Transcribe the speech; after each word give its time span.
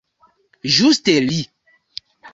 Ĝuste 0.77 1.17
li! 1.27 1.39